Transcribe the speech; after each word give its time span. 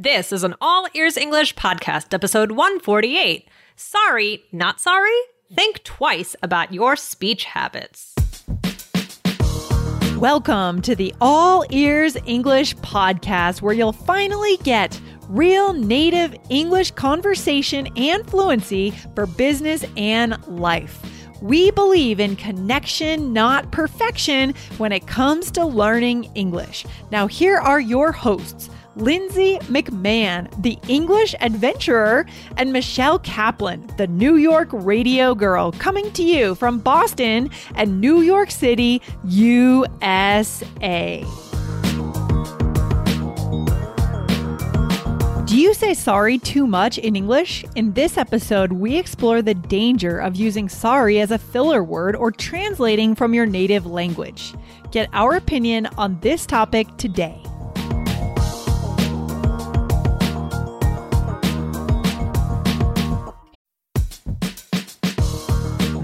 This 0.00 0.30
is 0.30 0.44
an 0.44 0.54
All 0.60 0.86
Ears 0.94 1.16
English 1.16 1.56
podcast, 1.56 2.14
episode 2.14 2.52
148. 2.52 3.48
Sorry, 3.74 4.44
not 4.52 4.80
sorry? 4.80 5.18
Think 5.52 5.82
twice 5.82 6.36
about 6.40 6.72
your 6.72 6.94
speech 6.94 7.42
habits. 7.42 8.14
Welcome 10.16 10.82
to 10.82 10.94
the 10.94 11.12
All 11.20 11.64
Ears 11.70 12.16
English 12.26 12.76
podcast, 12.76 13.60
where 13.60 13.74
you'll 13.74 13.90
finally 13.90 14.58
get 14.58 15.00
real 15.28 15.72
native 15.72 16.32
English 16.48 16.92
conversation 16.92 17.88
and 17.96 18.24
fluency 18.24 18.92
for 19.16 19.26
business 19.26 19.84
and 19.96 20.38
life. 20.46 21.02
We 21.42 21.72
believe 21.72 22.20
in 22.20 22.36
connection, 22.36 23.32
not 23.32 23.72
perfection, 23.72 24.54
when 24.76 24.92
it 24.92 25.08
comes 25.08 25.50
to 25.52 25.64
learning 25.64 26.30
English. 26.36 26.86
Now, 27.10 27.26
here 27.26 27.56
are 27.58 27.80
your 27.80 28.12
hosts. 28.12 28.70
Lindsay 28.98 29.58
McMahon, 29.70 30.50
the 30.60 30.76
English 30.88 31.36
adventurer, 31.40 32.26
and 32.56 32.72
Michelle 32.72 33.20
Kaplan, 33.20 33.88
the 33.96 34.08
New 34.08 34.36
York 34.36 34.68
radio 34.72 35.36
girl, 35.36 35.70
coming 35.70 36.10
to 36.12 36.24
you 36.24 36.56
from 36.56 36.80
Boston 36.80 37.48
and 37.76 38.00
New 38.00 38.22
York 38.22 38.50
City, 38.50 39.00
USA. 39.24 41.24
Do 45.44 45.56
you 45.56 45.72
say 45.74 45.94
sorry 45.94 46.38
too 46.38 46.66
much 46.66 46.98
in 46.98 47.14
English? 47.14 47.64
In 47.76 47.92
this 47.92 48.18
episode, 48.18 48.72
we 48.72 48.96
explore 48.96 49.42
the 49.42 49.54
danger 49.54 50.18
of 50.18 50.34
using 50.34 50.68
sorry 50.68 51.20
as 51.20 51.30
a 51.30 51.38
filler 51.38 51.84
word 51.84 52.16
or 52.16 52.32
translating 52.32 53.14
from 53.14 53.32
your 53.32 53.46
native 53.46 53.86
language. 53.86 54.54
Get 54.90 55.08
our 55.12 55.36
opinion 55.36 55.86
on 55.96 56.18
this 56.20 56.44
topic 56.44 56.88
today. 56.98 57.40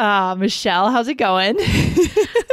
Uh, 0.00 0.34
Michelle, 0.34 0.90
how's 0.90 1.08
it 1.08 1.16
going? 1.16 1.60
uh, 1.60 1.60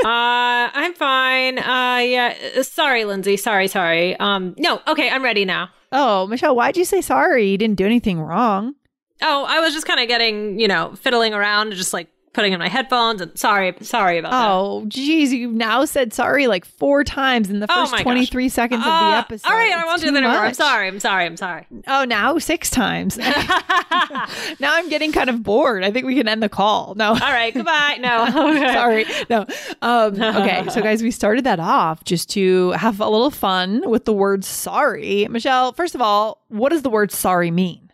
I'm 0.03 0.93
fine. 0.93 1.57
Uh, 1.59 1.99
yeah. 1.99 2.61
Sorry, 2.61 3.05
Lindsay. 3.05 3.37
Sorry, 3.37 3.69
sorry. 3.69 4.17
Um, 4.19 4.53
no. 4.57 4.81
Okay, 4.85 5.09
I'm 5.09 5.23
ready 5.23 5.45
now. 5.45 5.69
oh, 5.93 6.27
Michelle, 6.27 6.57
why'd 6.57 6.75
you 6.75 6.83
say 6.83 6.99
sorry? 6.99 7.47
You 7.49 7.57
didn't 7.57 7.77
do 7.77 7.85
anything 7.85 8.19
wrong. 8.19 8.75
Oh, 9.21 9.45
I 9.47 9.61
was 9.61 9.73
just 9.73 9.87
kind 9.87 10.01
of 10.01 10.09
getting, 10.09 10.59
you 10.59 10.67
know, 10.67 10.93
fiddling 10.95 11.33
around, 11.33 11.71
just 11.71 11.93
like 11.93 12.09
putting 12.37 12.53
in 12.53 12.59
my 12.59 12.69
headphones. 12.69 13.19
And 13.19 13.35
sorry, 13.37 13.73
sorry 13.81 14.19
about 14.19 14.29
that. 14.31 14.47
Oh, 14.47 14.85
geez, 14.87 15.33
you've 15.33 15.55
now 15.55 15.85
said 15.85 16.13
sorry 16.13 16.45
like 16.45 16.65
four 16.65 17.03
times 17.03 17.49
in 17.49 17.59
the 17.61 17.65
Oh 17.67 17.75
first 17.81 17.93
gosh. 17.93 18.03
23 18.03 18.47
seconds 18.47 18.79
of 18.81 18.85
the 18.85 18.89
Uh, 18.91 19.17
episode. 19.17 19.49
All 19.49 19.55
right, 19.55 19.71
I 19.73 19.79
It's 19.79 19.85
won't 19.87 20.01
do 20.01 20.11
that 20.11 20.17
anymore. 20.23 20.45
I'm 20.45 20.53
sorry. 20.53 20.87
I'm 20.87 20.99
sorry. 20.99 21.25
I'm 21.25 21.35
sorry. 21.35 21.65
Oh, 21.87 22.05
now 22.05 22.37
six 22.37 22.69
times. 22.69 23.17
now 24.59 24.75
I'm 24.75 24.87
getting 24.89 25.11
kind 25.11 25.29
of 25.31 25.41
bored. 25.41 25.83
I 25.83 25.89
think 25.91 26.05
we 26.05 26.15
can 26.15 26.27
end 26.27 26.43
the 26.43 26.49
call. 26.49 26.93
No. 26.95 27.09
All 27.09 27.15
right. 27.15 27.53
Goodbye. 27.53 27.97
No. 27.99 28.25
Okay. 28.57 28.73
Sorry. 28.73 29.05
No. 29.29 29.45
Um, 29.81 30.21
okay. 30.21 30.63
So, 30.69 30.81
guys, 30.81 31.01
we 31.01 31.09
started 31.11 31.43
that 31.45 31.59
off 31.59 32.03
just 32.03 32.29
to 32.31 32.71
have 32.71 32.99
a 33.01 33.09
little 33.09 33.31
fun 33.31 33.89
with 33.89 34.05
the 34.05 34.13
word 34.13 34.45
sorry. 34.45 35.27
Michelle, 35.29 35.73
first 35.73 35.95
of 35.95 36.01
all, 36.01 36.43
what 36.49 36.69
does 36.69 36.83
the 36.83 36.89
word 36.89 37.11
sorry 37.11 37.49
mean? 37.51 37.91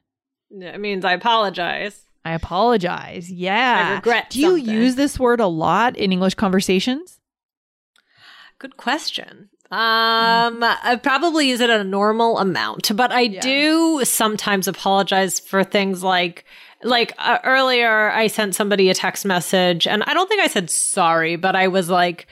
It 0.51 0.79
means 0.79 1.05
I 1.05 1.13
apologize. 1.13 2.01
I 2.25 2.31
apologize. 2.33 3.29
Yeah. 3.31 3.89
I 3.91 3.95
regret 3.95 4.29
Do 4.29 4.39
you 4.39 4.57
something. 4.57 4.73
use 4.73 4.95
this 4.95 5.19
word 5.19 5.39
a 5.39 5.47
lot 5.47 5.97
in 5.97 6.11
English 6.11 6.35
conversations? 6.35 7.19
Good 8.59 8.77
question. 8.77 9.49
Um, 9.71 10.63
I 10.63 10.99
probably 11.01 11.49
use 11.49 11.59
it 11.59 11.69
a 11.69 11.83
normal 11.83 12.37
amount, 12.37 12.95
but 12.95 13.11
I 13.11 13.25
do 13.27 14.05
sometimes 14.05 14.67
apologize 14.67 15.39
for 15.39 15.63
things 15.63 16.03
like, 16.03 16.45
like 16.83 17.13
uh, 17.17 17.39
earlier, 17.43 18.11
I 18.11 18.27
sent 18.27 18.53
somebody 18.55 18.89
a 18.89 18.93
text 18.93 19.25
message, 19.25 19.87
and 19.87 20.03
I 20.03 20.13
don't 20.13 20.27
think 20.29 20.41
I 20.41 20.47
said 20.47 20.69
sorry, 20.69 21.37
but 21.37 21.55
I 21.55 21.69
was 21.69 21.89
like, 21.89 22.27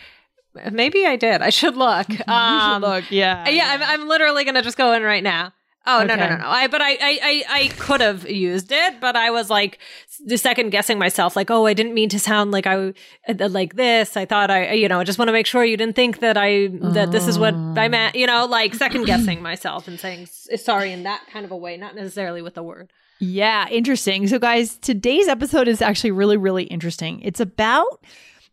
maybe 0.71 1.05
I 1.05 1.15
did. 1.15 1.41
I 1.41 1.49
should 1.49 1.75
look. 1.75 2.07
Um, 2.29 3.03
Yeah. 3.09 3.49
yeah, 3.49 3.65
I'm, 3.69 3.81
I'm 4.01 4.07
literally 4.07 4.43
gonna 4.45 4.61
just 4.61 4.77
go 4.77 4.93
in 4.93 5.01
right 5.01 5.23
now. 5.23 5.51
Oh 5.87 6.03
no 6.03 6.15
no 6.15 6.29
no 6.29 6.37
no! 6.37 6.47
I 6.47 6.67
but 6.67 6.81
I 6.81 6.91
I 6.91 7.19
I, 7.23 7.43
I 7.49 7.67
could 7.79 8.01
have 8.01 8.29
used 8.29 8.71
it, 8.71 8.99
but 8.99 9.15
I 9.15 9.31
was 9.31 9.49
like 9.49 9.79
the 10.23 10.37
second 10.37 10.69
guessing 10.69 10.99
myself, 10.99 11.35
like 11.35 11.49
oh 11.49 11.65
I 11.65 11.73
didn't 11.73 11.95
mean 11.95 12.09
to 12.09 12.19
sound 12.19 12.51
like 12.51 12.67
I 12.67 12.93
uh, 13.27 13.49
like 13.49 13.75
this. 13.75 14.15
I 14.15 14.25
thought 14.25 14.51
I 14.51 14.73
you 14.73 14.87
know 14.87 14.99
I 14.99 15.03
just 15.03 15.17
want 15.17 15.29
to 15.29 15.33
make 15.33 15.47
sure 15.47 15.63
you 15.63 15.77
didn't 15.77 15.95
think 15.95 16.19
that 16.19 16.37
I 16.37 16.67
that 16.67 17.11
this 17.11 17.27
is 17.27 17.39
what 17.39 17.55
I 17.55 17.87
meant. 17.87 18.15
You 18.15 18.27
know, 18.27 18.45
like 18.45 18.75
second 18.75 19.05
guessing 19.05 19.41
myself 19.41 19.87
and 19.87 19.99
saying 19.99 20.27
sorry 20.27 20.91
in 20.91 21.03
that 21.03 21.25
kind 21.31 21.45
of 21.45 21.51
a 21.51 21.57
way, 21.57 21.77
not 21.77 21.95
necessarily 21.95 22.41
with 22.43 22.53
the 22.53 22.63
word. 22.63 22.91
Yeah, 23.21 23.67
interesting. 23.69 24.27
So, 24.27 24.39
guys, 24.39 24.77
today's 24.79 25.27
episode 25.27 25.67
is 25.67 25.79
actually 25.79 26.09
really, 26.09 26.37
really 26.37 26.63
interesting. 26.63 27.21
It's 27.21 27.39
about, 27.39 28.03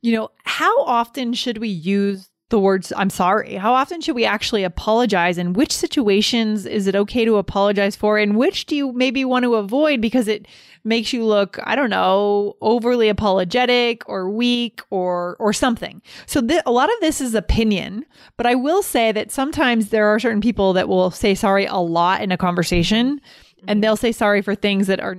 you 0.02 0.12
know, 0.14 0.30
how 0.44 0.84
often 0.84 1.32
should 1.32 1.56
we 1.56 1.68
use 1.68 2.27
the 2.50 2.58
words 2.58 2.92
I'm 2.96 3.10
sorry? 3.10 3.54
How 3.54 3.74
often 3.74 4.00
should 4.00 4.14
we 4.14 4.24
actually 4.24 4.64
apologize? 4.64 5.38
And 5.38 5.54
which 5.54 5.72
situations 5.72 6.64
is 6.66 6.86
it 6.86 6.96
okay 6.96 7.24
to 7.24 7.36
apologize 7.36 7.94
for? 7.94 8.18
And 8.18 8.36
which 8.36 8.66
do 8.66 8.74
you 8.74 8.92
maybe 8.92 9.24
want 9.24 9.44
to 9.44 9.56
avoid 9.56 10.00
because 10.00 10.28
it 10.28 10.46
makes 10.84 11.12
you 11.12 11.24
look, 11.24 11.58
I 11.64 11.76
don't 11.76 11.90
know, 11.90 12.56
overly 12.60 13.08
apologetic 13.08 14.08
or 14.08 14.30
weak 14.30 14.80
or 14.90 15.36
or 15.38 15.52
something. 15.52 16.00
So 16.26 16.40
th- 16.40 16.62
a 16.64 16.72
lot 16.72 16.92
of 16.92 17.00
this 17.00 17.20
is 17.20 17.34
opinion, 17.34 18.06
but 18.36 18.46
I 18.46 18.54
will 18.54 18.82
say 18.82 19.12
that 19.12 19.30
sometimes 19.30 19.90
there 19.90 20.06
are 20.06 20.18
certain 20.18 20.40
people 20.40 20.72
that 20.72 20.88
will 20.88 21.10
say 21.10 21.34
sorry 21.34 21.66
a 21.66 21.76
lot 21.76 22.22
in 22.22 22.32
a 22.32 22.38
conversation 22.38 23.20
and 23.66 23.82
they'll 23.82 23.96
say 23.96 24.12
sorry 24.12 24.40
for 24.40 24.54
things 24.54 24.86
that 24.86 25.00
are 25.00 25.18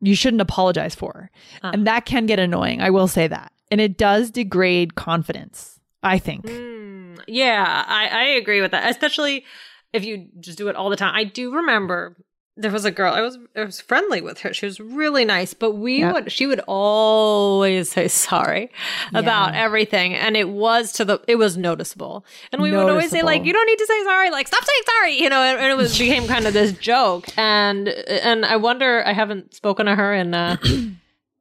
you 0.00 0.14
shouldn't 0.14 0.40
apologize 0.40 0.94
for. 0.94 1.30
Uh. 1.62 1.70
And 1.74 1.86
that 1.86 2.06
can 2.06 2.26
get 2.26 2.38
annoying. 2.38 2.80
I 2.80 2.90
will 2.90 3.08
say 3.08 3.26
that. 3.28 3.52
And 3.70 3.80
it 3.80 3.98
does 3.98 4.30
degrade 4.30 4.94
confidence, 4.94 5.79
I 6.02 6.18
think. 6.18 6.46
Mm, 6.46 7.20
yeah, 7.26 7.84
I, 7.86 8.08
I 8.08 8.24
agree 8.40 8.60
with 8.60 8.70
that, 8.70 8.88
especially 8.90 9.44
if 9.92 10.04
you 10.04 10.28
just 10.40 10.56
do 10.58 10.68
it 10.68 10.76
all 10.76 10.90
the 10.90 10.96
time. 10.96 11.14
I 11.14 11.24
do 11.24 11.54
remember 11.54 12.16
there 12.56 12.70
was 12.70 12.84
a 12.84 12.90
girl 12.90 13.12
I 13.14 13.20
was 13.22 13.38
I 13.56 13.64
was 13.64 13.80
friendly 13.80 14.20
with 14.20 14.40
her. 14.40 14.52
She 14.52 14.66
was 14.66 14.80
really 14.80 15.24
nice, 15.24 15.54
but 15.54 15.72
we 15.72 16.00
Yeah. 16.00 16.12
would 16.12 16.32
she 16.32 16.46
would 16.46 16.60
always 16.66 17.90
say 17.90 18.08
sorry 18.08 18.70
about 19.14 19.54
Yeah. 19.54 19.62
everything, 19.64 20.14
and 20.14 20.36
it 20.36 20.48
was 20.48 20.92
to 20.94 21.04
the 21.04 21.20
it 21.28 21.36
was 21.36 21.56
noticeable. 21.56 22.24
And 22.52 22.60
we 22.62 22.70
would 22.70 22.88
always 22.88 23.10
say 23.10 23.22
like, 23.22 23.44
"You 23.44 23.52
don't 23.52 23.66
need 23.66 23.78
to 23.78 23.86
say 23.86 24.04
sorry." 24.04 24.30
Like, 24.30 24.46
stop 24.48 24.64
saying 24.64 24.82
sorry, 24.86 25.22
you 25.22 25.28
know. 25.28 25.40
And, 25.42 25.58
and 25.58 25.72
it 25.72 25.76
was 25.76 25.98
became 26.04 26.26
kind 26.26 26.46
of 26.46 26.52
this 26.52 26.72
joke, 26.72 27.26
and 27.38 27.88
and 27.88 28.44
I 28.44 28.56
wonder 28.56 29.02
I 29.06 29.12
haven't 29.12 29.54
spoken 29.54 29.86
to 29.86 29.94
her 29.94 30.12
in. 30.14 30.34
Uh, 30.34 30.56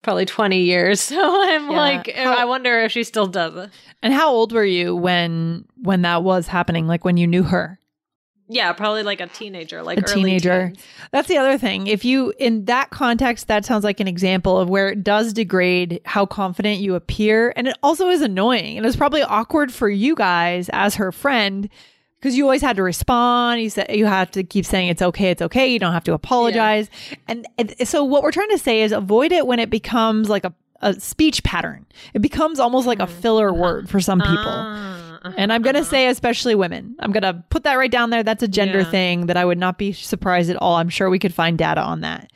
Probably 0.01 0.25
20 0.25 0.61
years. 0.61 1.01
So 1.09 1.19
I'm 1.19 1.71
Yeah. 1.71 1.77
like, 1.77 2.07
eh, 2.09 2.23
How- 2.23 2.33
I 2.37 2.45
wonder 2.45 2.79
if 2.81 2.91
she 2.91 3.03
still 3.03 3.27
does 3.27 3.55
it. 3.55 3.69
And 4.01 4.13
how 4.13 4.29
old 4.31 4.51
were 4.53 4.63
you 4.65 4.95
when 4.95 5.65
when 5.81 6.03
that 6.03 6.23
was 6.23 6.47
happening? 6.47 6.87
Like 6.87 7.03
when 7.03 7.17
you 7.17 7.27
knew 7.27 7.43
her? 7.43 7.77
Yeah, 8.51 8.73
probably 8.73 9.03
like 9.03 9.21
a 9.21 9.27
teenager, 9.27 9.83
like 9.83 9.99
a 9.99 10.01
teenager. 10.01 10.69
Teens. 10.69 10.83
That's 11.11 11.27
the 11.27 11.37
other 11.37 11.59
thing. 11.59 11.85
If 11.85 12.03
you, 12.03 12.33
in 12.39 12.65
that 12.65 12.89
context, 12.89 13.47
that 13.47 13.63
sounds 13.63 13.83
like 13.83 13.99
an 13.99 14.07
example 14.07 14.57
of 14.57 14.67
where 14.71 14.87
it 14.89 15.03
does 15.03 15.33
degrade 15.33 16.01
how 16.05 16.25
confident 16.25 16.79
you 16.79 16.95
appear. 16.95 17.53
And 17.55 17.67
it 17.67 17.77
also 17.83 18.09
is 18.09 18.21
annoying. 18.23 18.75
And 18.77 18.87
it's 18.87 18.95
probably 18.95 19.21
awkward 19.21 19.71
for 19.71 19.87
you 19.87 20.15
guys 20.15 20.67
as 20.73 20.95
her 20.95 21.11
friend 21.11 21.69
because 22.19 22.35
you 22.35 22.43
always 22.43 22.61
had 22.61 22.75
to 22.75 22.83
respond. 22.83 23.61
You 23.61 23.69
said 23.69 23.95
you 23.95 24.05
have 24.05 24.31
to 24.31 24.43
keep 24.43 24.65
saying 24.65 24.89
it's 24.89 25.01
okay, 25.01 25.31
it's 25.31 25.41
okay. 25.41 25.67
You 25.67 25.79
don't 25.79 25.93
have 25.93 26.03
to 26.05 26.13
apologize. 26.13 26.89
Yeah. 27.09 27.17
And, 27.27 27.47
and 27.57 27.87
so 27.87 28.03
what 28.03 28.23
we're 28.23 28.31
trying 28.31 28.49
to 28.49 28.57
say 28.57 28.81
is 28.81 28.91
avoid 28.91 29.31
it 29.31 29.47
when 29.47 29.59
it 29.59 29.69
becomes 29.69 30.29
like 30.29 30.43
a, 30.43 30.53
a 30.81 30.99
speech 30.99 31.43
pattern. 31.43 31.85
It 32.13 32.21
becomes 32.21 32.59
almost 32.59 32.87
like 32.87 32.99
a 32.99 33.03
mm-hmm. 33.03 33.21
filler 33.21 33.49
uh-huh. 33.49 33.61
word 33.61 33.89
for 33.89 33.99
some 33.99 34.19
people. 34.19 34.47
Uh 34.47 34.99
uh-huh, 35.21 35.33
and 35.37 35.51
I'm 35.51 35.61
going 35.61 35.73
to 35.73 35.81
uh-huh. 35.81 35.89
say, 35.89 36.07
especially 36.07 36.55
women. 36.55 36.95
I'm 36.99 37.11
going 37.11 37.23
to 37.23 37.43
put 37.49 37.63
that 37.63 37.75
right 37.75 37.91
down 37.91 38.09
there. 38.09 38.23
That's 38.23 38.43
a 38.43 38.47
gender 38.47 38.79
yeah. 38.79 38.91
thing 38.91 39.25
that 39.25 39.37
I 39.37 39.45
would 39.45 39.57
not 39.57 39.77
be 39.77 39.91
surprised 39.91 40.49
at 40.49 40.55
all. 40.57 40.75
I'm 40.75 40.89
sure 40.89 41.09
we 41.09 41.19
could 41.19 41.33
find 41.33 41.57
data 41.57 41.81
on 41.81 42.01
that. 42.01 42.31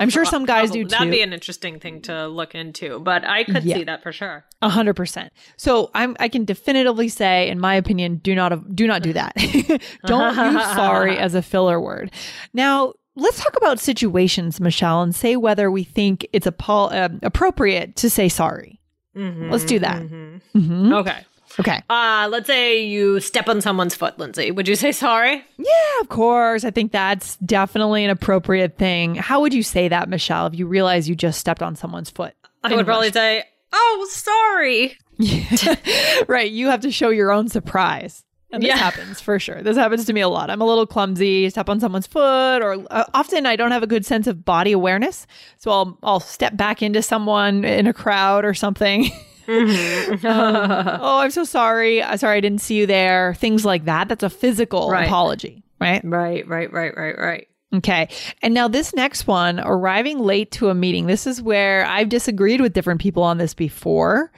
I'm 0.00 0.10
sure 0.10 0.24
some 0.24 0.44
guys 0.44 0.68
Probably. 0.68 0.84
do 0.84 0.88
too. 0.88 0.90
That'd 0.90 1.10
be 1.10 1.22
an 1.22 1.32
interesting 1.32 1.80
thing 1.80 2.02
to 2.02 2.28
look 2.28 2.54
into, 2.54 3.00
but 3.00 3.24
I 3.24 3.44
could 3.44 3.64
yeah. 3.64 3.76
see 3.76 3.84
that 3.84 4.02
for 4.02 4.12
sure. 4.12 4.44
A 4.62 4.68
hundred 4.68 4.94
percent. 4.94 5.32
So 5.56 5.90
I'm, 5.94 6.16
I 6.20 6.28
can 6.28 6.44
definitively 6.44 7.08
say, 7.08 7.48
in 7.48 7.58
my 7.58 7.74
opinion, 7.74 8.16
do 8.16 8.34
not, 8.34 8.74
do 8.74 8.86
not 8.86 9.02
do 9.02 9.12
that. 9.12 9.34
Don't 10.06 10.54
use 10.54 10.64
sorry 10.74 11.18
as 11.18 11.34
a 11.34 11.42
filler 11.42 11.80
word. 11.80 12.12
Now, 12.54 12.94
let's 13.16 13.42
talk 13.42 13.56
about 13.56 13.80
situations, 13.80 14.60
Michelle, 14.60 15.02
and 15.02 15.14
say 15.14 15.36
whether 15.36 15.70
we 15.70 15.84
think 15.84 16.26
it's 16.32 16.46
a, 16.46 16.54
uh, 16.68 17.08
appropriate 17.22 17.96
to 17.96 18.08
say 18.08 18.28
sorry. 18.28 18.80
Mm-hmm, 19.16 19.50
let's 19.50 19.64
do 19.64 19.80
that. 19.80 20.02
Mm-hmm. 20.02 20.58
Mm-hmm. 20.58 20.92
Okay. 20.92 21.24
Okay. 21.60 21.82
Uh, 21.90 22.28
let's 22.30 22.46
say 22.46 22.84
you 22.84 23.20
step 23.20 23.48
on 23.48 23.60
someone's 23.60 23.94
foot, 23.94 24.18
Lindsay. 24.18 24.50
Would 24.50 24.68
you 24.68 24.76
say 24.76 24.92
sorry? 24.92 25.44
Yeah, 25.56 26.00
of 26.00 26.08
course. 26.08 26.64
I 26.64 26.70
think 26.70 26.92
that's 26.92 27.36
definitely 27.36 28.04
an 28.04 28.10
appropriate 28.10 28.76
thing. 28.78 29.16
How 29.16 29.40
would 29.40 29.52
you 29.52 29.62
say 29.62 29.88
that, 29.88 30.08
Michelle, 30.08 30.46
if 30.46 30.54
you 30.54 30.66
realize 30.66 31.08
you 31.08 31.14
just 31.14 31.40
stepped 31.40 31.62
on 31.62 31.74
someone's 31.74 32.10
foot? 32.10 32.34
I 32.62 32.74
would 32.74 32.86
probably 32.86 33.10
say, 33.10 33.44
oh, 33.72 34.08
sorry. 34.10 34.96
right. 36.28 36.50
You 36.50 36.68
have 36.68 36.80
to 36.80 36.90
show 36.90 37.10
your 37.10 37.32
own 37.32 37.48
surprise. 37.48 38.24
And 38.50 38.62
this 38.62 38.68
yeah. 38.68 38.76
happens 38.76 39.20
for 39.20 39.38
sure. 39.38 39.62
This 39.62 39.76
happens 39.76 40.06
to 40.06 40.12
me 40.14 40.22
a 40.22 40.28
lot. 40.28 40.48
I'm 40.48 40.62
a 40.62 40.64
little 40.64 40.86
clumsy, 40.86 41.50
step 41.50 41.68
on 41.68 41.80
someone's 41.80 42.06
foot, 42.06 42.62
or 42.62 42.82
uh, 42.90 43.04
often 43.12 43.44
I 43.44 43.56
don't 43.56 43.72
have 43.72 43.82
a 43.82 43.86
good 43.86 44.06
sense 44.06 44.26
of 44.26 44.42
body 44.44 44.72
awareness. 44.72 45.26
So 45.58 45.70
I'll 45.70 45.98
I'll 46.02 46.20
step 46.20 46.56
back 46.56 46.82
into 46.82 47.02
someone 47.02 47.64
in 47.64 47.86
a 47.86 47.92
crowd 47.92 48.46
or 48.46 48.54
something. 48.54 49.10
Mm-hmm. 49.48 50.26
um, 50.26 50.98
oh, 51.00 51.18
I'm 51.18 51.30
so 51.30 51.44
sorry. 51.44 52.02
Uh, 52.02 52.16
sorry, 52.16 52.36
I 52.36 52.40
didn't 52.40 52.60
see 52.60 52.76
you 52.76 52.86
there. 52.86 53.34
Things 53.34 53.64
like 53.64 53.86
that. 53.86 54.08
That's 54.08 54.22
a 54.22 54.30
physical 54.30 54.90
right. 54.90 55.06
apology, 55.06 55.64
right? 55.80 56.02
Right, 56.04 56.46
right, 56.46 56.72
right, 56.72 56.96
right, 56.96 57.18
right. 57.18 57.48
Okay. 57.74 58.08
And 58.42 58.54
now 58.54 58.68
this 58.68 58.94
next 58.94 59.26
one, 59.26 59.60
arriving 59.60 60.20
late 60.20 60.50
to 60.52 60.70
a 60.70 60.74
meeting. 60.74 61.06
This 61.06 61.26
is 61.26 61.42
where 61.42 61.84
I've 61.84 62.08
disagreed 62.08 62.60
with 62.60 62.72
different 62.72 63.00
people 63.00 63.22
on 63.22 63.38
this 63.38 63.52
before. 63.52 64.32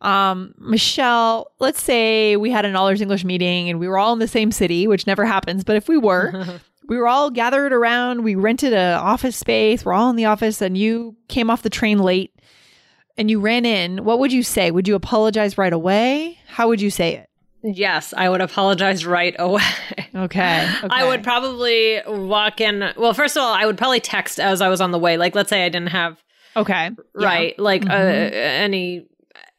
Um, 0.00 0.54
Michelle, 0.58 1.52
let's 1.60 1.80
say 1.80 2.36
we 2.36 2.50
had 2.50 2.64
an 2.64 2.74
all 2.74 2.88
English 2.88 3.24
meeting 3.24 3.70
and 3.70 3.78
we 3.78 3.86
were 3.86 3.98
all 3.98 4.12
in 4.12 4.18
the 4.18 4.26
same 4.26 4.50
city, 4.50 4.88
which 4.88 5.06
never 5.06 5.24
happens, 5.24 5.62
but 5.62 5.76
if 5.76 5.88
we 5.88 5.96
were, 5.96 6.60
we 6.88 6.96
were 6.96 7.06
all 7.06 7.30
gathered 7.30 7.72
around, 7.72 8.24
we 8.24 8.34
rented 8.34 8.72
an 8.72 8.94
office 8.94 9.36
space, 9.36 9.84
we're 9.84 9.92
all 9.92 10.10
in 10.10 10.16
the 10.16 10.24
office, 10.24 10.60
and 10.60 10.76
you 10.76 11.14
came 11.28 11.50
off 11.50 11.62
the 11.62 11.70
train 11.70 12.00
late 12.00 12.34
and 13.16 13.30
you 13.30 13.40
ran 13.40 13.64
in, 13.64 14.04
what 14.04 14.18
would 14.18 14.32
you 14.32 14.42
say? 14.42 14.70
Would 14.70 14.88
you 14.88 14.94
apologize 14.94 15.58
right 15.58 15.72
away? 15.72 16.38
How 16.46 16.68
would 16.68 16.80
you 16.80 16.90
say 16.90 17.14
it? 17.16 17.28
Yes, 17.64 18.12
I 18.16 18.28
would 18.28 18.40
apologize 18.40 19.06
right 19.06 19.36
away. 19.38 19.62
Okay, 19.92 20.08
okay. 20.16 20.68
I 20.90 21.06
would 21.06 21.22
probably 21.22 22.00
walk 22.06 22.60
in. 22.60 22.92
Well, 22.96 23.14
first 23.14 23.36
of 23.36 23.42
all, 23.42 23.54
I 23.54 23.66
would 23.66 23.78
probably 23.78 24.00
text 24.00 24.40
as 24.40 24.60
I 24.60 24.68
was 24.68 24.80
on 24.80 24.90
the 24.90 24.98
way. 24.98 25.16
Like, 25.16 25.34
let's 25.34 25.48
say 25.48 25.64
I 25.64 25.68
didn't 25.68 25.90
have. 25.90 26.20
Okay. 26.56 26.90
Right. 27.14 27.54
Yeah. 27.56 27.62
Like, 27.62 27.86
uh, 27.86 27.88
mm-hmm. 27.88 28.34
uh, 28.34 28.36
any 28.36 29.06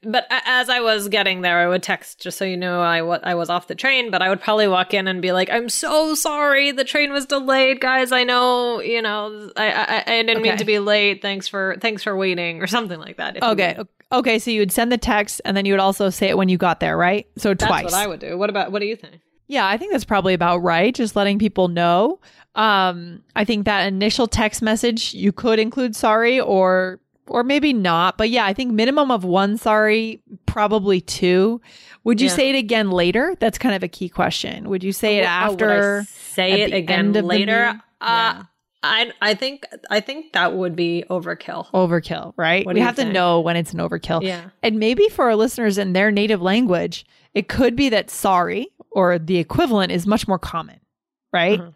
but 0.06 0.26
as 0.30 0.70
I 0.70 0.80
was 0.80 1.08
getting 1.08 1.42
there, 1.42 1.60
I 1.60 1.68
would 1.68 1.84
text 1.84 2.20
just 2.20 2.38
so 2.38 2.46
you 2.46 2.58
know 2.58 2.82
I, 2.82 3.00
w- 3.00 3.20
I 3.24 3.36
was 3.36 3.50
off 3.50 3.68
the 3.68 3.76
train. 3.76 4.12
But 4.12 4.22
I 4.22 4.30
would 4.30 4.42
probably 4.42 4.68
walk 4.68 4.94
in 4.94 5.08
and 5.08 5.22
be 5.22 5.32
like, 5.32 5.50
"I'm 5.50 5.70
so 5.70 6.16
sorry, 6.16 6.72
the 6.72 6.84
train 6.84 7.12
was 7.12 7.26
delayed, 7.26 7.80
guys. 7.82 8.12
I 8.12 8.24
know, 8.24 8.82
you 8.82 9.02
know, 9.02 9.52
I 9.56 9.72
I, 9.72 9.98
I 10.00 10.04
didn't 10.24 10.38
okay. 10.38 10.50
mean 10.50 10.58
to 10.58 10.66
be 10.66 10.80
late. 10.80 11.22
Thanks 11.22 11.48
for 11.48 11.78
thanks 11.82 12.04
for 12.04 12.16
waiting, 12.16 12.62
or 12.62 12.68
something 12.68 13.00
like 13.00 13.18
that." 13.18 13.42
Okay, 13.42 13.78
okay. 14.12 14.40
So 14.40 14.52
you 14.52 14.62
would 14.62 14.72
send 14.72 14.92
the 14.92 14.98
text, 14.98 15.42
and 15.46 15.56
then 15.56 15.66
you 15.66 15.74
would 15.74 15.80
also 15.80 16.10
say 16.10 16.30
it 16.30 16.38
when 16.38 16.50
you 16.50 16.58
got 16.58 16.80
there, 16.80 16.98
right? 16.98 17.28
So 17.38 17.54
twice. 17.54 17.60
that's 17.60 17.70
twice. 17.70 17.84
what 17.84 17.94
I 17.94 18.08
would 18.08 18.20
do. 18.20 18.38
What 18.38 18.50
about 18.50 18.72
what 18.72 18.80
do 18.80 18.86
you 18.86 18.96
think? 18.96 19.22
Yeah, 19.48 19.68
I 19.68 19.78
think 19.78 19.92
that's 19.92 20.06
probably 20.06 20.34
about 20.34 20.60
right. 20.60 20.96
Just 20.96 21.16
letting 21.16 21.38
people 21.38 21.68
know. 21.68 22.20
Um, 22.56 23.24
I 23.36 23.46
think 23.46 23.66
that 23.66 23.88
initial 23.88 24.28
text 24.28 24.62
message 24.62 25.14
you 25.14 25.32
could 25.32 25.60
include 25.60 25.96
sorry 25.96 26.40
or 26.40 27.00
or 27.28 27.44
maybe 27.44 27.74
not. 27.74 28.18
But 28.18 28.30
yeah, 28.30 28.46
I 28.46 28.54
think 28.54 28.72
minimum 28.74 29.12
of 29.12 29.24
one 29.24 29.58
sorry, 29.58 30.22
probably 30.46 31.02
two. 31.02 31.62
Would 32.04 32.20
you 32.20 32.28
yeah. 32.28 32.36
say 32.36 32.50
it 32.50 32.56
again 32.56 32.92
later? 32.92 33.36
That's 33.40 33.58
kind 33.58 33.76
of 33.76 33.84
a 33.84 33.88
key 33.88 34.10
question. 34.10 34.70
Would 34.70 34.84
you 34.84 34.92
say 34.92 35.18
it 35.18 35.24
after? 35.24 36.02
Oh, 36.02 36.04
say 36.04 36.62
it 36.62 36.74
again 36.74 37.14
later. 37.14 37.82
Uh, 38.02 38.44
I 38.84 39.12
I 39.22 39.34
think 39.34 39.66
I 39.90 40.02
think 40.02 40.34
that 40.34 40.54
would 40.54 40.76
be 40.76 41.06
overkill. 41.10 41.72
Overkill, 41.72 42.34
right? 42.36 42.66
we 42.66 42.82
have 42.82 42.98
think? 42.98 43.10
to 43.10 43.14
know 43.14 43.40
when 43.40 43.56
it's 43.56 43.74
an 43.74 43.80
overkill. 43.80 44.22
Yeah. 44.22 44.50
And 44.62 44.78
maybe 44.78 45.08
for 45.08 45.26
our 45.26 45.36
listeners 45.36 45.78
in 45.78 45.94
their 45.94 46.12
native 46.12 46.42
language, 46.42 47.06
it 47.34 47.48
could 47.48 47.76
be 47.76 47.90
that 47.90 48.10
sorry 48.10 48.68
or 48.92 49.18
the 49.18 49.38
equivalent 49.38 49.92
is 49.92 50.06
much 50.06 50.28
more 50.28 50.40
common, 50.40 50.80
right? 51.32 51.60
Uh-huh. 51.60 51.72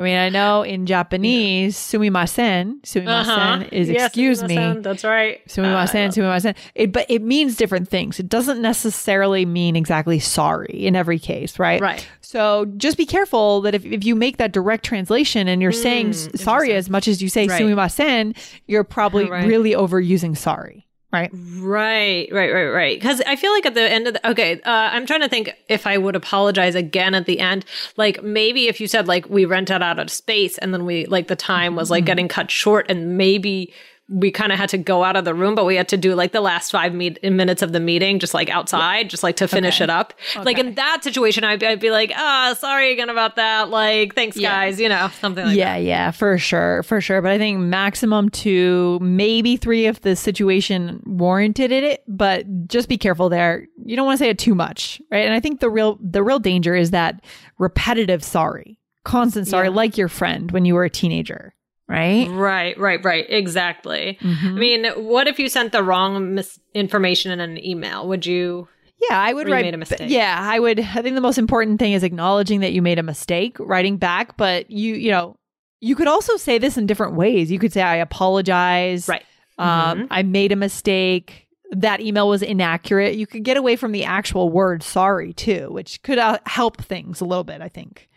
I 0.00 0.02
mean, 0.02 0.16
I 0.16 0.30
know 0.30 0.62
in 0.62 0.86
Japanese, 0.86 1.76
sumimasen, 1.76 2.80
sumimasen 2.80 3.28
uh-huh. 3.28 3.64
is 3.70 3.90
yes, 3.90 4.06
excuse 4.06 4.42
me. 4.42 4.56
That's 4.56 5.04
right. 5.04 5.46
Sumimasen, 5.46 6.08
uh, 6.08 6.12
sumimasen. 6.12 6.56
It, 6.74 6.90
but 6.90 7.04
it 7.10 7.20
means 7.20 7.56
different 7.56 7.90
things. 7.90 8.18
It 8.18 8.26
doesn't 8.26 8.62
necessarily 8.62 9.44
mean 9.44 9.76
exactly 9.76 10.18
sorry 10.18 10.86
in 10.86 10.96
every 10.96 11.18
case, 11.18 11.58
right? 11.58 11.82
Right. 11.82 12.08
So 12.22 12.64
just 12.78 12.96
be 12.96 13.04
careful 13.04 13.60
that 13.60 13.74
if, 13.74 13.84
if 13.84 14.02
you 14.02 14.14
make 14.14 14.38
that 14.38 14.52
direct 14.52 14.86
translation 14.86 15.48
and 15.48 15.60
you're 15.60 15.70
mm, 15.70 15.82
saying 15.82 16.12
sorry 16.14 16.72
as 16.72 16.88
much 16.88 17.06
as 17.06 17.20
you 17.20 17.28
say 17.28 17.46
right. 17.46 17.60
sumimasen, 17.60 18.34
you're 18.66 18.84
probably 18.84 19.24
right. 19.30 19.46
really 19.46 19.72
overusing 19.72 20.34
sorry. 20.34 20.86
Right. 21.12 21.30
Right, 21.32 22.28
right, 22.30 22.52
right, 22.52 22.68
right. 22.68 22.98
Because 22.98 23.20
I 23.26 23.34
feel 23.34 23.50
like 23.52 23.66
at 23.66 23.74
the 23.74 23.90
end 23.90 24.06
of 24.06 24.14
the, 24.14 24.30
okay, 24.30 24.60
uh, 24.60 24.90
I'm 24.92 25.06
trying 25.06 25.22
to 25.22 25.28
think 25.28 25.50
if 25.68 25.84
I 25.84 25.98
would 25.98 26.14
apologize 26.14 26.76
again 26.76 27.14
at 27.14 27.26
the 27.26 27.40
end. 27.40 27.64
Like 27.96 28.22
maybe 28.22 28.68
if 28.68 28.80
you 28.80 28.86
said 28.86 29.08
like 29.08 29.28
we 29.28 29.44
rented 29.44 29.82
out 29.82 29.98
a 29.98 30.08
space 30.08 30.56
and 30.58 30.72
then 30.72 30.84
we, 30.84 31.06
like 31.06 31.26
the 31.26 31.34
time 31.34 31.74
was 31.74 31.90
like 31.90 32.02
mm-hmm. 32.02 32.06
getting 32.06 32.28
cut 32.28 32.50
short 32.50 32.86
and 32.88 33.18
maybe 33.18 33.72
we 34.10 34.32
kind 34.32 34.50
of 34.50 34.58
had 34.58 34.68
to 34.70 34.78
go 34.78 35.04
out 35.04 35.14
of 35.14 35.24
the 35.24 35.34
room, 35.34 35.54
but 35.54 35.64
we 35.64 35.76
had 35.76 35.88
to 35.88 35.96
do 35.96 36.16
like 36.16 36.32
the 36.32 36.40
last 36.40 36.72
five 36.72 36.92
meet- 36.92 37.22
minutes 37.22 37.62
of 37.62 37.72
the 37.72 37.78
meeting, 37.78 38.18
just 38.18 38.34
like 38.34 38.50
outside, 38.50 39.02
yeah. 39.02 39.08
just 39.08 39.22
like 39.22 39.36
to 39.36 39.46
finish 39.46 39.76
okay. 39.76 39.84
it 39.84 39.90
up. 39.90 40.14
Okay. 40.34 40.44
Like 40.44 40.58
in 40.58 40.74
that 40.74 41.04
situation, 41.04 41.44
I'd, 41.44 41.62
I'd 41.62 41.78
be 41.78 41.92
like, 41.92 42.10
ah, 42.16 42.50
oh, 42.50 42.54
sorry 42.54 42.92
again 42.92 43.08
about 43.08 43.36
that. 43.36 43.70
Like, 43.70 44.16
thanks, 44.16 44.36
yeah. 44.36 44.50
guys. 44.50 44.80
You 44.80 44.88
know, 44.88 45.08
something 45.20 45.46
like 45.46 45.56
yeah, 45.56 45.74
that. 45.74 45.82
Yeah, 45.82 46.06
yeah, 46.06 46.10
for 46.10 46.38
sure. 46.38 46.82
For 46.82 47.00
sure. 47.00 47.22
But 47.22 47.30
I 47.30 47.38
think 47.38 47.60
maximum 47.60 48.30
two, 48.30 48.98
maybe 49.00 49.56
three 49.56 49.86
if 49.86 50.00
the 50.00 50.16
situation 50.16 51.00
warranted 51.06 51.70
it. 51.70 52.02
But 52.08 52.66
just 52.66 52.88
be 52.88 52.98
careful 52.98 53.28
there. 53.28 53.68
You 53.84 53.94
don't 53.94 54.06
want 54.06 54.18
to 54.18 54.24
say 54.24 54.30
it 54.30 54.40
too 54.40 54.56
much. 54.56 55.00
Right. 55.12 55.24
And 55.24 55.34
I 55.34 55.38
think 55.38 55.60
the 55.60 55.70
real, 55.70 55.98
the 56.02 56.24
real 56.24 56.40
danger 56.40 56.74
is 56.74 56.90
that 56.90 57.22
repetitive 57.58 58.24
sorry, 58.24 58.76
constant 59.04 59.46
sorry, 59.46 59.68
yeah. 59.68 59.74
like 59.74 59.96
your 59.96 60.08
friend 60.08 60.50
when 60.50 60.64
you 60.64 60.74
were 60.74 60.84
a 60.84 60.90
teenager 60.90 61.54
right? 61.90 62.28
Right, 62.30 62.78
right, 62.78 63.04
right. 63.04 63.26
Exactly. 63.28 64.18
Mm-hmm. 64.20 64.46
I 64.46 64.50
mean, 64.52 64.84
what 65.04 65.26
if 65.26 65.38
you 65.38 65.48
sent 65.48 65.72
the 65.72 65.82
wrong 65.82 66.34
mis- 66.34 66.60
information 66.74 67.32
in 67.32 67.40
an 67.40 67.62
email? 67.64 68.06
Would 68.08 68.24
you? 68.26 68.68
Yeah, 69.08 69.18
I 69.18 69.32
would 69.32 69.48
write. 69.48 69.64
Made 69.64 69.74
a 69.74 69.78
mistake. 69.78 70.10
Yeah, 70.10 70.36
I 70.40 70.58
would. 70.58 70.78
I 70.78 71.02
think 71.02 71.14
the 71.14 71.20
most 71.20 71.38
important 71.38 71.78
thing 71.78 71.92
is 71.92 72.02
acknowledging 72.02 72.60
that 72.60 72.72
you 72.72 72.82
made 72.82 72.98
a 72.98 73.02
mistake, 73.02 73.56
writing 73.58 73.96
back. 73.96 74.36
But 74.36 74.70
you, 74.70 74.94
you 74.94 75.10
know, 75.10 75.36
you 75.80 75.96
could 75.96 76.06
also 76.06 76.36
say 76.36 76.58
this 76.58 76.76
in 76.76 76.86
different 76.86 77.14
ways. 77.14 77.50
You 77.50 77.58
could 77.58 77.72
say, 77.72 77.82
"I 77.82 77.96
apologize." 77.96 79.08
Right. 79.08 79.24
Um, 79.58 79.66
mm-hmm. 80.00 80.06
I 80.10 80.22
made 80.22 80.52
a 80.52 80.56
mistake. 80.56 81.46
That 81.72 82.00
email 82.00 82.28
was 82.28 82.42
inaccurate. 82.42 83.14
You 83.14 83.26
could 83.26 83.42
get 83.44 83.56
away 83.56 83.76
from 83.76 83.92
the 83.92 84.04
actual 84.04 84.50
word 84.50 84.82
"sorry" 84.82 85.32
too, 85.32 85.70
which 85.70 86.02
could 86.02 86.18
uh, 86.18 86.38
help 86.46 86.82
things 86.82 87.20
a 87.20 87.24
little 87.24 87.44
bit. 87.44 87.62
I 87.62 87.68
think. 87.68 88.08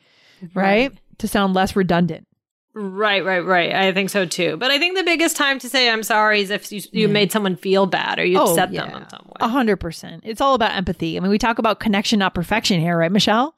Right. 0.53 0.91
right? 0.91 0.91
To 1.19 1.27
sound 1.27 1.53
less 1.53 1.75
redundant. 1.75 2.27
Right, 2.75 3.23
right, 3.23 3.45
right. 3.45 3.71
I 3.71 3.93
think 3.93 4.09
so 4.09 4.25
too. 4.25 4.57
But 4.57 4.71
I 4.71 4.79
think 4.79 4.97
the 4.97 5.03
biggest 5.03 5.37
time 5.37 5.59
to 5.59 5.69
say 5.69 5.89
I'm 5.89 6.01
sorry 6.01 6.41
is 6.41 6.49
if 6.49 6.71
you, 6.71 6.81
you 6.91 7.07
yeah. 7.07 7.13
made 7.13 7.31
someone 7.31 7.55
feel 7.55 7.85
bad 7.85 8.17
or 8.17 8.25
you 8.25 8.39
oh, 8.39 8.49
upset 8.49 8.73
yeah. 8.73 8.87
them 8.87 9.03
in 9.03 9.09
some 9.09 9.25
way. 9.27 9.37
A 9.41 9.47
hundred 9.47 9.77
percent. 9.77 10.23
It's 10.25 10.41
all 10.41 10.55
about 10.55 10.71
empathy. 10.75 11.15
I 11.15 11.19
mean, 11.19 11.29
we 11.29 11.37
talk 11.37 11.59
about 11.59 11.79
connection, 11.79 12.19
not 12.19 12.33
perfection 12.33 12.79
here, 12.79 12.97
right, 12.97 13.11
Michelle? 13.11 13.55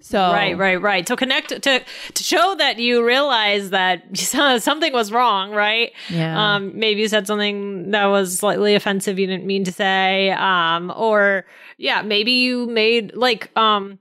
So 0.00 0.20
right, 0.20 0.56
right, 0.58 0.80
right. 0.80 1.06
So 1.06 1.16
connect 1.16 1.62
to 1.62 1.80
to 1.80 2.22
show 2.22 2.54
that 2.58 2.78
you 2.78 3.04
realize 3.04 3.70
that 3.70 4.16
something 4.62 4.92
was 4.92 5.10
wrong, 5.10 5.52
right? 5.52 5.92
Yeah. 6.10 6.56
Um, 6.56 6.78
maybe 6.78 7.00
you 7.00 7.08
said 7.08 7.26
something 7.26 7.92
that 7.92 8.06
was 8.06 8.38
slightly 8.38 8.74
offensive 8.74 9.18
you 9.18 9.26
didn't 9.26 9.46
mean 9.46 9.64
to 9.64 9.72
say. 9.72 10.30
Um, 10.32 10.92
or 10.94 11.46
yeah, 11.78 12.02
maybe 12.02 12.32
you 12.32 12.66
made 12.66 13.14
like 13.14 13.56
um 13.56 13.98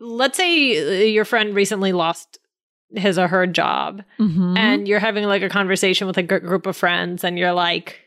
let's 0.00 0.36
say 0.36 1.08
your 1.10 1.24
friend 1.24 1.54
recently 1.54 1.92
lost 1.92 2.38
his 2.96 3.18
or 3.18 3.28
her 3.28 3.46
job. 3.46 4.02
Mm-hmm. 4.18 4.56
and 4.56 4.88
you're 4.88 5.00
having 5.00 5.24
like 5.24 5.42
a 5.42 5.48
conversation 5.48 6.06
with 6.06 6.18
a 6.18 6.22
g- 6.22 6.38
group 6.38 6.66
of 6.66 6.76
friends 6.76 7.24
and 7.24 7.38
you're 7.38 7.52
like 7.52 8.04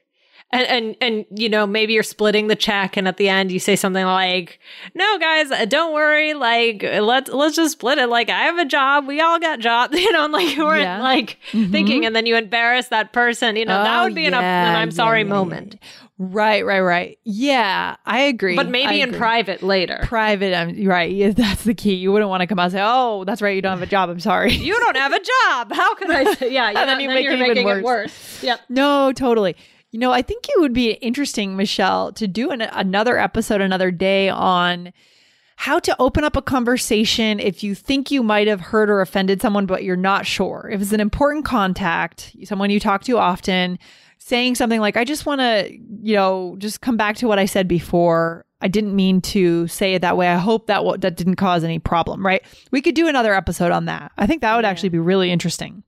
and, 0.52 0.68
and 0.68 0.96
and 1.02 1.26
you 1.30 1.50
know 1.50 1.68
maybe 1.68 1.94
you're 1.94 2.04
splitting 2.04 2.48
the 2.48 2.56
check 2.56 2.96
and 2.96 3.08
at 3.08 3.18
the 3.18 3.28
end 3.28 3.52
you 3.52 3.60
say 3.60 3.76
something 3.76 4.06
like 4.06 4.60
no 4.96 5.18
guys 5.20 5.52
uh, 5.52 5.66
don't 5.66 5.94
worry. 5.94 6.34
Like 6.34 6.84
let's 6.84 7.30
let's 7.30 7.56
just 7.56 7.74
split 7.74 7.98
it. 7.98 8.08
Like 8.08 8.30
i 8.30 8.44
have 8.44 8.58
a 8.58 8.66
job. 8.66 9.08
We 9.08 9.20
all 9.20 9.40
got 9.40 9.60
jobs. 9.60 9.98
You 10.08 10.12
know 10.14 10.24
and 10.24 10.32
like 10.34 10.56
you 10.56 10.64
weren't 10.64 10.84
yeah. 10.84 11.02
like 11.02 11.38
mm-hmm. 11.52 11.72
thinking 11.72 12.06
and 12.06 12.16
then 12.16 12.26
you 12.26 12.38
embarrass 12.38 12.88
that 12.90 13.12
person. 13.12 13.58
You 13.58 13.66
know 13.66 13.80
oh, 13.80 13.84
that 13.84 14.04
would 14.04 14.16
be 14.16 14.22
yeah, 14.22 14.30
an, 14.30 14.34
an 14.36 14.76
i'm 14.76 14.92
sorry 14.92 15.22
yeah, 15.22 15.28
moment 15.28 15.76
Right, 16.20 16.66
right, 16.66 16.80
right. 16.80 17.20
Yeah, 17.24 17.96
I 18.06 18.22
agree. 18.22 18.56
But 18.56 18.70
maybe 18.70 19.02
in 19.02 19.14
private 19.14 19.62
later. 19.62 20.00
Private, 20.04 20.56
I'm 20.56 20.84
right. 20.86 21.12
Yeah, 21.12 21.30
that's 21.36 21.64
the 21.64 21.76
key. 21.76 21.94
You 21.94 22.12
wouldn't 22.12 22.30
want 22.30 22.42
to 22.42 22.48
come 22.48 22.58
out 22.58 22.64
and 22.64 22.72
say, 22.72 22.82
"Oh, 22.84 23.24
that's 23.24 23.42
right, 23.42 23.56
you 23.56 23.62
don't 23.62 23.78
have 23.78 23.88
a 23.88 23.92
job. 23.92 24.10
I'm 24.10 24.20
sorry." 24.20 24.52
you 24.54 24.74
don't 24.74 24.98
have 24.98 25.14
a 25.14 25.20
job. 25.20 25.72
How 25.72 25.94
can 25.96 26.10
I 26.10 26.34
say? 26.34 26.52
Yeah, 26.52 26.68
and 26.76 26.90
then 26.90 27.00
you 27.00 27.08
make 27.10 27.26
it 27.26 27.38
making 27.38 27.66
worse. 27.66 27.78
it 27.78 27.84
worse. 27.84 28.44
Yep. 28.44 28.62
No, 28.70 29.12
totally. 29.14 29.56
You 29.92 30.00
know, 30.00 30.12
I 30.12 30.22
think 30.22 30.50
it 30.50 30.60
would 30.60 30.74
be 30.74 30.92
interesting, 30.94 31.56
Michelle, 31.56 32.12
to 32.14 32.28
do 32.28 32.50
an, 32.50 32.62
another 32.62 33.18
episode 33.18 33.62
another 33.62 33.92
day 33.92 34.28
on 34.30 34.92
how 35.56 35.80
to 35.80 35.96
open 36.00 36.24
up 36.24 36.36
a 36.36 36.42
conversation 36.42 37.40
if 37.40 37.64
you 37.64 37.74
think 37.74 38.12
you 38.12 38.22
might 38.22 38.48
have 38.48 38.62
hurt 38.62 38.90
or 38.90 39.02
offended 39.02 39.42
someone, 39.42 39.66
but 39.66 39.84
you're 39.84 39.96
not 39.96 40.26
sure. 40.26 40.70
If 40.72 40.82
it's 40.82 40.92
an 40.92 41.00
important 41.00 41.46
contact, 41.46 42.36
someone 42.44 42.70
you 42.70 42.80
talk 42.80 43.04
to 43.06 43.18
often, 43.18 43.80
saying 44.28 44.56
something 44.56 44.82
like, 44.82 44.98
I 44.98 45.06
just 45.06 45.26
want 45.26 45.40
to, 45.40 45.72
you 46.02 46.16
know, 46.16 46.56
just 46.58 46.82
come 46.82 46.98
back 46.98 47.16
to 47.18 47.28
what 47.28 47.40
I 47.40 47.46
said 47.46 47.68
before. 47.68 48.46
I 48.60 48.68
didn't 48.68 48.94
mean 48.94 49.22
to 49.22 49.68
say 49.68 49.94
it 49.94 50.02
that 50.02 50.18
way. 50.18 50.28
I 50.28 50.38
hope 50.38 50.68
that 50.68 50.78
w- 50.78 50.98
that 50.98 51.16
didn't 51.16 51.38
cause 51.38 51.64
any 51.64 51.80
problem, 51.80 52.26
right? 52.26 52.44
We 52.72 52.82
could 52.82 52.96
do 52.96 53.08
another 53.08 53.34
episode 53.34 53.72
on 53.72 53.86
that. 53.86 54.12
I 54.18 54.28
think 54.28 54.42
that 54.42 54.56
would 54.56 54.66
yeah. 54.66 54.70
actually 54.70 54.90
be 54.90 55.00
really 55.00 55.32
interesting. 55.32 55.84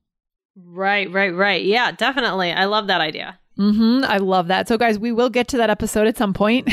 Right, 0.55 1.11
right, 1.11 1.35
right. 1.35 1.63
Yeah, 1.63 1.91
definitely. 1.91 2.53
I 2.53 2.65
love 2.65 2.87
that 2.87 3.01
idea. 3.01 3.37
Mm-hmm. 3.57 4.05
I 4.05 4.17
love 4.17 4.47
that. 4.47 4.69
So, 4.69 4.77
guys, 4.77 4.97
we 4.97 5.11
will 5.11 5.29
get 5.29 5.49
to 5.49 5.57
that 5.57 5.69
episode 5.69 6.07
at 6.07 6.15
some 6.15 6.33
point. 6.33 6.69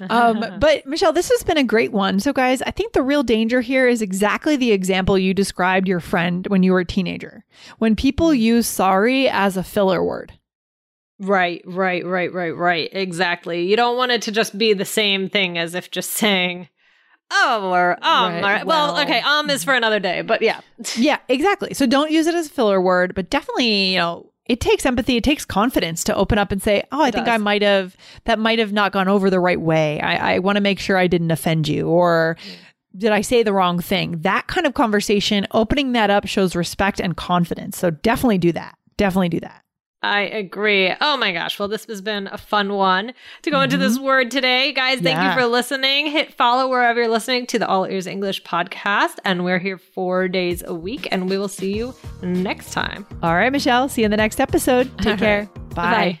um, 0.10 0.44
but, 0.58 0.84
Michelle, 0.84 1.14
this 1.14 1.30
has 1.30 1.42
been 1.44 1.56
a 1.56 1.64
great 1.64 1.92
one. 1.92 2.20
So, 2.20 2.34
guys, 2.34 2.60
I 2.60 2.72
think 2.72 2.92
the 2.92 3.02
real 3.02 3.22
danger 3.22 3.62
here 3.62 3.88
is 3.88 4.02
exactly 4.02 4.56
the 4.56 4.72
example 4.72 5.16
you 5.16 5.32
described 5.32 5.88
your 5.88 6.00
friend 6.00 6.46
when 6.48 6.62
you 6.62 6.72
were 6.72 6.80
a 6.80 6.84
teenager. 6.84 7.46
When 7.78 7.96
people 7.96 8.28
mm. 8.28 8.38
use 8.38 8.66
sorry 8.66 9.30
as 9.30 9.56
a 9.56 9.64
filler 9.64 10.04
word. 10.04 10.34
Right, 11.20 11.62
right, 11.64 12.04
right, 12.04 12.32
right, 12.32 12.56
right. 12.56 12.88
Exactly. 12.92 13.66
You 13.66 13.76
don't 13.76 13.96
want 13.96 14.12
it 14.12 14.22
to 14.22 14.32
just 14.32 14.58
be 14.58 14.72
the 14.72 14.84
same 14.84 15.28
thing 15.28 15.58
as 15.58 15.74
if 15.74 15.90
just 15.90 16.10
saying, 16.10 16.68
oh, 17.30 17.70
or 17.72 17.92
um. 18.02 18.42
Right. 18.42 18.62
Or, 18.62 18.66
well, 18.66 18.94
well, 18.94 19.02
okay, 19.02 19.20
um 19.20 19.48
is 19.50 19.64
for 19.64 19.74
another 19.74 20.00
day, 20.00 20.22
but 20.22 20.42
yeah. 20.42 20.60
yeah, 20.96 21.18
exactly. 21.28 21.74
So 21.74 21.86
don't 21.86 22.10
use 22.10 22.26
it 22.26 22.34
as 22.34 22.46
a 22.46 22.50
filler 22.50 22.80
word, 22.80 23.14
but 23.14 23.30
definitely, 23.30 23.92
you 23.92 23.98
know, 23.98 24.30
it 24.46 24.60
takes 24.60 24.84
empathy, 24.84 25.16
it 25.16 25.24
takes 25.24 25.44
confidence 25.44 26.04
to 26.04 26.14
open 26.14 26.36
up 26.36 26.52
and 26.52 26.62
say, 26.62 26.82
oh, 26.92 27.00
I 27.00 27.08
it 27.08 27.14
think 27.14 27.26
does. 27.26 27.34
I 27.34 27.38
might 27.38 27.62
have, 27.62 27.96
that 28.24 28.38
might 28.38 28.58
have 28.58 28.72
not 28.72 28.92
gone 28.92 29.08
over 29.08 29.30
the 29.30 29.40
right 29.40 29.60
way. 29.60 30.00
I, 30.00 30.34
I 30.34 30.38
want 30.40 30.56
to 30.56 30.60
make 30.60 30.78
sure 30.78 30.98
I 30.98 31.06
didn't 31.06 31.30
offend 31.30 31.66
you. 31.66 31.88
Or, 31.88 32.36
did 32.96 33.10
I 33.10 33.22
say 33.22 33.42
the 33.42 33.52
wrong 33.52 33.80
thing? 33.80 34.20
That 34.20 34.46
kind 34.46 34.66
of 34.66 34.74
conversation, 34.74 35.46
opening 35.52 35.92
that 35.92 36.10
up 36.10 36.26
shows 36.26 36.54
respect 36.54 37.00
and 37.00 37.16
confidence. 37.16 37.78
So 37.78 37.90
definitely 37.90 38.38
do 38.38 38.52
that. 38.52 38.76
Definitely 38.96 39.30
do 39.30 39.40
that. 39.40 39.63
I 40.04 40.20
agree. 40.20 40.92
Oh 41.00 41.16
my 41.16 41.32
gosh. 41.32 41.58
Well, 41.58 41.66
this 41.66 41.86
has 41.86 42.02
been 42.02 42.26
a 42.26 42.36
fun 42.36 42.74
one 42.74 43.14
to 43.40 43.50
go 43.50 43.56
mm-hmm. 43.56 43.64
into 43.64 43.78
this 43.78 43.98
word 43.98 44.30
today. 44.30 44.70
Guys, 44.72 45.00
thank 45.00 45.16
yeah. 45.16 45.34
you 45.34 45.40
for 45.40 45.46
listening. 45.46 46.08
Hit 46.10 46.34
follow 46.34 46.68
wherever 46.68 47.00
you're 47.00 47.10
listening 47.10 47.46
to 47.46 47.58
the 47.58 47.66
All 47.66 47.86
Ears 47.86 48.06
English 48.06 48.42
podcast. 48.42 49.16
And 49.24 49.46
we're 49.46 49.58
here 49.58 49.78
four 49.78 50.28
days 50.28 50.62
a 50.62 50.74
week, 50.74 51.08
and 51.10 51.30
we 51.30 51.38
will 51.38 51.48
see 51.48 51.74
you 51.74 51.94
next 52.22 52.72
time. 52.72 53.06
All 53.22 53.34
right, 53.34 53.50
Michelle. 53.50 53.88
See 53.88 54.02
you 54.02 54.04
in 54.04 54.10
the 54.10 54.18
next 54.18 54.40
episode. 54.40 54.90
Take 55.02 55.18
care. 55.18 55.48
Bye. 55.74 56.20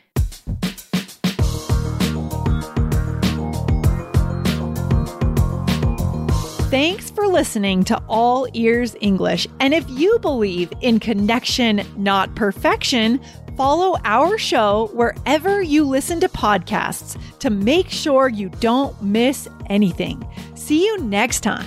Thanks 6.70 7.08
for 7.08 7.28
listening 7.28 7.84
to 7.84 8.02
All 8.08 8.48
Ears 8.52 8.96
English. 9.00 9.46
And 9.60 9.72
if 9.72 9.88
you 9.88 10.18
believe 10.18 10.72
in 10.80 10.98
connection, 10.98 11.86
not 11.96 12.34
perfection, 12.34 13.20
Follow 13.56 13.96
our 14.04 14.36
show 14.36 14.90
wherever 14.94 15.62
you 15.62 15.84
listen 15.84 16.18
to 16.18 16.28
podcasts 16.28 17.16
to 17.38 17.50
make 17.50 17.88
sure 17.88 18.28
you 18.28 18.48
don't 18.48 19.00
miss 19.00 19.48
anything. 19.66 20.26
See 20.56 20.84
you 20.84 20.98
next 20.98 21.42
time. 21.42 21.64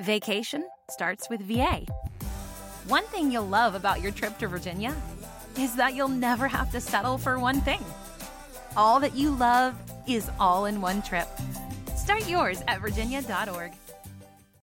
Vacation 0.00 0.66
starts 0.90 1.28
with 1.28 1.42
VA. 1.42 1.84
One 2.88 3.04
thing 3.04 3.30
you'll 3.30 3.46
love 3.46 3.74
about 3.74 4.00
your 4.00 4.12
trip 4.12 4.38
to 4.38 4.48
Virginia 4.48 4.94
is 5.58 5.76
that 5.76 5.94
you'll 5.94 6.08
never 6.08 6.48
have 6.48 6.72
to 6.72 6.80
settle 6.80 7.18
for 7.18 7.38
one 7.38 7.60
thing. 7.60 7.84
All 8.74 9.00
that 9.00 9.14
you 9.14 9.30
love 9.30 9.74
is 10.08 10.30
all 10.40 10.64
in 10.64 10.80
one 10.80 11.02
trip 11.02 11.28
Start 12.04 12.28
yours 12.28 12.62
at 12.68 12.82
virginia.org. 12.82 13.72